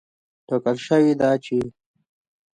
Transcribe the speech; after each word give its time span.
ټاکل 0.47 0.77
شوې 0.85 1.13
ده 1.19 1.29
چې 1.45 1.57